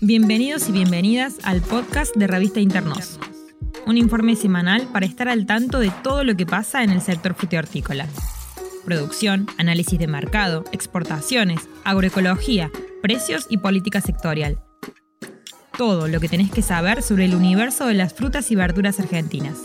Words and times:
Bienvenidos 0.00 0.68
y 0.68 0.72
bienvenidas 0.72 1.38
al 1.42 1.60
podcast 1.60 2.14
de 2.14 2.28
Revista 2.28 2.60
Internos, 2.60 3.18
un 3.84 3.96
informe 3.96 4.36
semanal 4.36 4.86
para 4.92 5.06
estar 5.06 5.28
al 5.28 5.44
tanto 5.44 5.80
de 5.80 5.90
todo 6.04 6.22
lo 6.22 6.36
que 6.36 6.46
pasa 6.46 6.84
en 6.84 6.90
el 6.90 7.00
sector 7.00 7.34
frutihortícola. 7.34 8.06
Producción, 8.84 9.48
análisis 9.58 9.98
de 9.98 10.06
mercado, 10.06 10.62
exportaciones, 10.70 11.68
agroecología, 11.82 12.70
precios 13.02 13.48
y 13.50 13.56
política 13.56 14.00
sectorial. 14.00 14.60
Todo 15.76 16.06
lo 16.06 16.20
que 16.20 16.28
tenés 16.28 16.52
que 16.52 16.62
saber 16.62 17.02
sobre 17.02 17.24
el 17.24 17.34
universo 17.34 17.86
de 17.86 17.94
las 17.94 18.14
frutas 18.14 18.52
y 18.52 18.54
verduras 18.54 19.00
argentinas. 19.00 19.60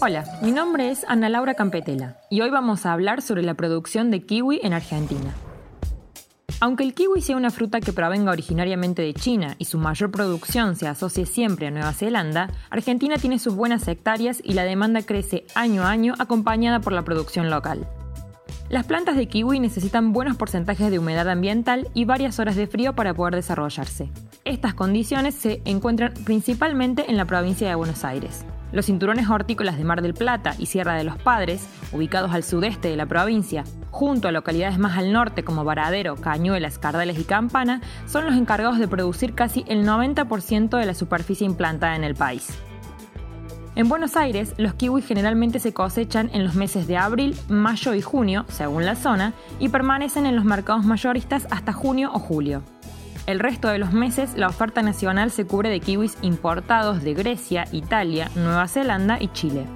Hola, 0.00 0.24
mi 0.40 0.52
nombre 0.52 0.92
es 0.92 1.04
Ana 1.08 1.28
Laura 1.28 1.54
Campetela 1.54 2.18
y 2.30 2.42
hoy 2.42 2.50
vamos 2.50 2.86
a 2.86 2.92
hablar 2.92 3.22
sobre 3.22 3.42
la 3.42 3.54
producción 3.54 4.12
de 4.12 4.24
kiwi 4.24 4.60
en 4.62 4.72
Argentina. 4.72 5.34
Aunque 6.62 6.84
el 6.84 6.92
kiwi 6.92 7.22
sea 7.22 7.38
una 7.38 7.50
fruta 7.50 7.80
que 7.80 7.94
provenga 7.94 8.32
originariamente 8.32 9.00
de 9.00 9.14
China 9.14 9.54
y 9.58 9.64
su 9.64 9.78
mayor 9.78 10.10
producción 10.10 10.76
se 10.76 10.86
asocie 10.86 11.24
siempre 11.24 11.66
a 11.66 11.70
Nueva 11.70 11.94
Zelanda, 11.94 12.50
Argentina 12.68 13.16
tiene 13.16 13.38
sus 13.38 13.54
buenas 13.54 13.88
hectáreas 13.88 14.42
y 14.44 14.52
la 14.52 14.64
demanda 14.64 15.00
crece 15.00 15.46
año 15.54 15.84
a 15.84 15.90
año 15.90 16.14
acompañada 16.18 16.80
por 16.80 16.92
la 16.92 17.02
producción 17.02 17.48
local. 17.48 17.88
Las 18.68 18.84
plantas 18.84 19.16
de 19.16 19.26
kiwi 19.26 19.58
necesitan 19.58 20.12
buenos 20.12 20.36
porcentajes 20.36 20.90
de 20.90 20.98
humedad 20.98 21.30
ambiental 21.30 21.88
y 21.94 22.04
varias 22.04 22.38
horas 22.38 22.56
de 22.56 22.66
frío 22.66 22.94
para 22.94 23.14
poder 23.14 23.36
desarrollarse. 23.36 24.10
Estas 24.44 24.74
condiciones 24.74 25.34
se 25.34 25.62
encuentran 25.64 26.12
principalmente 26.24 27.10
en 27.10 27.16
la 27.16 27.24
provincia 27.24 27.68
de 27.68 27.74
Buenos 27.74 28.04
Aires. 28.04 28.44
Los 28.72 28.86
cinturones 28.86 29.28
hortícolas 29.28 29.78
de 29.78 29.84
Mar 29.84 30.02
del 30.02 30.14
Plata 30.14 30.54
y 30.58 30.66
Sierra 30.66 30.94
de 30.94 31.04
los 31.04 31.16
Padres, 31.18 31.68
ubicados 31.92 32.32
al 32.32 32.44
sudeste 32.44 32.88
de 32.88 32.96
la 32.96 33.06
provincia, 33.06 33.64
junto 33.90 34.28
a 34.28 34.32
localidades 34.32 34.78
más 34.78 34.96
al 34.96 35.12
norte 35.12 35.42
como 35.42 35.64
Varadero, 35.64 36.16
Cañuelas, 36.16 36.78
Cardales 36.78 37.18
y 37.18 37.24
Campana, 37.24 37.80
son 38.06 38.24
los 38.26 38.34
encargados 38.34 38.78
de 38.78 38.88
producir 38.88 39.34
casi 39.34 39.64
el 39.66 39.84
90% 39.84 40.78
de 40.78 40.86
la 40.86 40.94
superficie 40.94 41.46
implantada 41.46 41.96
en 41.96 42.04
el 42.04 42.14
país. 42.14 42.58
En 43.76 43.88
Buenos 43.88 44.16
Aires, 44.16 44.54
los 44.56 44.74
kiwis 44.74 45.06
generalmente 45.06 45.60
se 45.60 45.72
cosechan 45.72 46.28
en 46.32 46.44
los 46.44 46.54
meses 46.54 46.86
de 46.86 46.96
abril, 46.96 47.36
mayo 47.48 47.94
y 47.94 48.02
junio, 48.02 48.44
según 48.48 48.84
la 48.84 48.96
zona, 48.96 49.32
y 49.58 49.68
permanecen 49.68 50.26
en 50.26 50.36
los 50.36 50.44
mercados 50.44 50.84
mayoristas 50.84 51.46
hasta 51.50 51.72
junio 51.72 52.10
o 52.12 52.18
julio. 52.18 52.62
El 53.26 53.38
resto 53.38 53.68
de 53.68 53.78
los 53.78 53.92
meses, 53.92 54.34
la 54.36 54.48
oferta 54.48 54.82
nacional 54.82 55.30
se 55.30 55.46
cubre 55.46 55.68
de 55.68 55.80
kiwis 55.80 56.18
importados 56.22 57.02
de 57.02 57.14
Grecia, 57.14 57.64
Italia, 57.72 58.30
Nueva 58.34 58.66
Zelanda 58.66 59.18
y 59.20 59.28
Chile. 59.28 59.66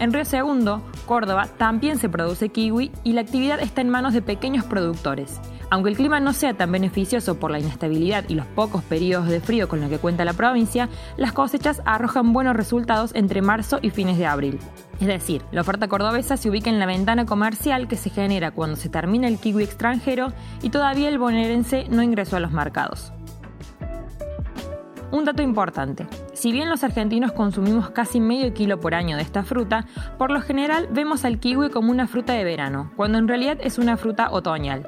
En 0.00 0.12
Río 0.12 0.24
Segundo, 0.24 0.82
Córdoba, 1.06 1.48
también 1.58 1.98
se 1.98 2.08
produce 2.08 2.50
kiwi 2.50 2.92
y 3.02 3.14
la 3.14 3.22
actividad 3.22 3.60
está 3.60 3.80
en 3.80 3.88
manos 3.88 4.14
de 4.14 4.22
pequeños 4.22 4.64
productores. 4.64 5.40
Aunque 5.70 5.90
el 5.90 5.96
clima 5.96 6.20
no 6.20 6.32
sea 6.32 6.54
tan 6.54 6.70
beneficioso 6.70 7.38
por 7.38 7.50
la 7.50 7.58
inestabilidad 7.58 8.24
y 8.28 8.34
los 8.34 8.46
pocos 8.46 8.82
periodos 8.84 9.28
de 9.28 9.40
frío 9.40 9.68
con 9.68 9.80
los 9.80 9.90
que 9.90 9.98
cuenta 9.98 10.24
la 10.24 10.32
provincia, 10.32 10.88
las 11.16 11.32
cosechas 11.32 11.82
arrojan 11.84 12.32
buenos 12.32 12.56
resultados 12.56 13.10
entre 13.14 13.42
marzo 13.42 13.80
y 13.82 13.90
fines 13.90 14.18
de 14.18 14.26
abril. 14.26 14.58
Es 15.00 15.08
decir, 15.08 15.42
la 15.50 15.62
oferta 15.62 15.88
cordobesa 15.88 16.36
se 16.36 16.48
ubica 16.48 16.70
en 16.70 16.78
la 16.78 16.86
ventana 16.86 17.26
comercial 17.26 17.88
que 17.88 17.96
se 17.96 18.10
genera 18.10 18.52
cuando 18.52 18.76
se 18.76 18.88
termina 18.88 19.26
el 19.26 19.38
kiwi 19.38 19.64
extranjero 19.64 20.32
y 20.62 20.70
todavía 20.70 21.08
el 21.08 21.18
bonaerense 21.18 21.86
no 21.90 22.02
ingresó 22.02 22.36
a 22.36 22.40
los 22.40 22.52
mercados. 22.52 23.12
Un 25.10 25.24
dato 25.24 25.42
importante. 25.42 26.06
Si 26.34 26.52
bien 26.52 26.68
los 26.68 26.84
argentinos 26.84 27.32
consumimos 27.32 27.90
casi 27.90 28.20
medio 28.20 28.52
kilo 28.52 28.78
por 28.78 28.94
año 28.94 29.16
de 29.16 29.22
esta 29.22 29.42
fruta, 29.42 29.86
por 30.18 30.30
lo 30.30 30.42
general 30.42 30.88
vemos 30.92 31.24
al 31.24 31.38
kiwi 31.38 31.70
como 31.70 31.90
una 31.90 32.06
fruta 32.06 32.34
de 32.34 32.44
verano, 32.44 32.92
cuando 32.94 33.16
en 33.16 33.26
realidad 33.26 33.58
es 33.62 33.78
una 33.78 33.96
fruta 33.96 34.30
otoñal. 34.30 34.86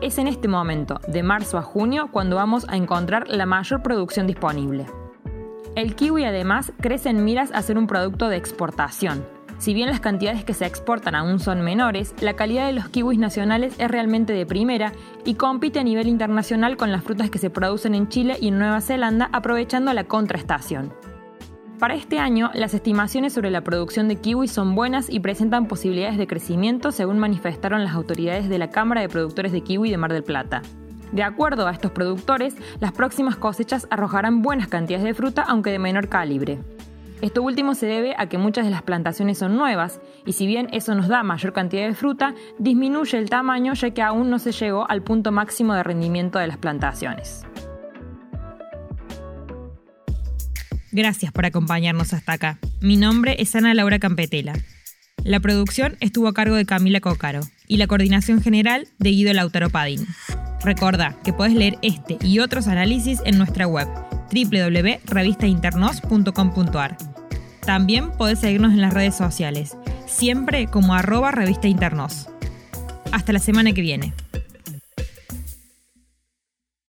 Es 0.00 0.16
en 0.16 0.28
este 0.28 0.48
momento, 0.48 0.98
de 1.08 1.22
marzo 1.22 1.58
a 1.58 1.62
junio, 1.62 2.08
cuando 2.10 2.36
vamos 2.36 2.66
a 2.70 2.76
encontrar 2.76 3.28
la 3.28 3.44
mayor 3.44 3.82
producción 3.82 4.26
disponible. 4.26 4.86
El 5.76 5.94
kiwi 5.94 6.24
además 6.24 6.72
crece 6.80 7.10
en 7.10 7.22
miras 7.22 7.52
a 7.52 7.60
ser 7.60 7.76
un 7.76 7.86
producto 7.86 8.28
de 8.28 8.36
exportación. 8.36 9.24
Si 9.60 9.74
bien 9.74 9.90
las 9.90 10.00
cantidades 10.00 10.42
que 10.42 10.54
se 10.54 10.64
exportan 10.64 11.14
aún 11.14 11.38
son 11.38 11.60
menores, 11.60 12.14
la 12.22 12.32
calidad 12.32 12.66
de 12.66 12.72
los 12.72 12.88
kiwis 12.88 13.18
nacionales 13.18 13.74
es 13.78 13.90
realmente 13.90 14.32
de 14.32 14.46
primera 14.46 14.94
y 15.26 15.34
compite 15.34 15.78
a 15.78 15.84
nivel 15.84 16.08
internacional 16.08 16.78
con 16.78 16.90
las 16.90 17.04
frutas 17.04 17.28
que 17.28 17.36
se 17.36 17.50
producen 17.50 17.94
en 17.94 18.08
Chile 18.08 18.38
y 18.40 18.48
en 18.48 18.58
Nueva 18.58 18.80
Zelanda 18.80 19.28
aprovechando 19.34 19.92
la 19.92 20.04
contraestación. 20.04 20.94
Para 21.78 21.92
este 21.92 22.18
año, 22.18 22.50
las 22.54 22.72
estimaciones 22.72 23.34
sobre 23.34 23.50
la 23.50 23.62
producción 23.62 24.08
de 24.08 24.16
kiwi 24.16 24.48
son 24.48 24.74
buenas 24.74 25.10
y 25.10 25.20
presentan 25.20 25.68
posibilidades 25.68 26.16
de 26.16 26.26
crecimiento, 26.26 26.90
según 26.90 27.18
manifestaron 27.18 27.84
las 27.84 27.94
autoridades 27.94 28.48
de 28.48 28.56
la 28.56 28.70
Cámara 28.70 29.02
de 29.02 29.10
Productores 29.10 29.52
de 29.52 29.60
Kiwi 29.60 29.90
de 29.90 29.98
Mar 29.98 30.14
del 30.14 30.24
Plata. 30.24 30.62
De 31.12 31.22
acuerdo 31.22 31.66
a 31.66 31.72
estos 31.72 31.90
productores, 31.90 32.56
las 32.80 32.92
próximas 32.92 33.36
cosechas 33.36 33.86
arrojarán 33.90 34.40
buenas 34.40 34.68
cantidades 34.68 35.04
de 35.04 35.12
fruta, 35.12 35.42
aunque 35.42 35.70
de 35.70 35.78
menor 35.78 36.08
calibre. 36.08 36.60
Esto 37.20 37.42
último 37.42 37.74
se 37.74 37.86
debe 37.86 38.14
a 38.16 38.28
que 38.28 38.38
muchas 38.38 38.64
de 38.64 38.70
las 38.70 38.82
plantaciones 38.82 39.38
son 39.38 39.56
nuevas, 39.56 40.00
y 40.24 40.32
si 40.32 40.46
bien 40.46 40.68
eso 40.72 40.94
nos 40.94 41.08
da 41.08 41.22
mayor 41.22 41.52
cantidad 41.52 41.86
de 41.86 41.94
fruta, 41.94 42.34
disminuye 42.58 43.18
el 43.18 43.28
tamaño 43.28 43.74
ya 43.74 43.90
que 43.90 44.00
aún 44.00 44.30
no 44.30 44.38
se 44.38 44.52
llegó 44.52 44.90
al 44.90 45.02
punto 45.02 45.30
máximo 45.30 45.74
de 45.74 45.82
rendimiento 45.82 46.38
de 46.38 46.46
las 46.46 46.56
plantaciones. 46.56 47.44
Gracias 50.92 51.30
por 51.30 51.44
acompañarnos 51.44 52.14
hasta 52.14 52.32
acá. 52.32 52.58
Mi 52.80 52.96
nombre 52.96 53.36
es 53.38 53.54
Ana 53.54 53.74
Laura 53.74 53.98
Campetela. 53.98 54.54
La 55.22 55.38
producción 55.38 55.98
estuvo 56.00 56.28
a 56.28 56.32
cargo 56.32 56.56
de 56.56 56.64
Camila 56.64 57.00
Cócaro 57.00 57.42
y 57.68 57.76
la 57.76 57.86
coordinación 57.86 58.40
general 58.40 58.88
de 58.98 59.10
Guido 59.10 59.34
Lautaro 59.34 59.68
Padín. 59.68 60.06
Recuerda 60.64 61.18
que 61.22 61.34
puedes 61.34 61.54
leer 61.54 61.78
este 61.82 62.16
y 62.22 62.38
otros 62.40 62.66
análisis 62.66 63.20
en 63.26 63.36
nuestra 63.36 63.66
web 63.66 63.88
www.revistainternos.com.ar. 64.32 67.09
También 67.70 68.10
podés 68.10 68.40
seguirnos 68.40 68.72
en 68.72 68.80
las 68.80 68.92
redes 68.92 69.14
sociales, 69.14 69.76
siempre 70.04 70.66
como 70.66 70.92
arroba 70.92 71.30
revista 71.30 71.68
Hasta 73.12 73.32
la 73.32 73.38
semana 73.38 73.72
que 73.72 73.80
viene. 73.80 74.12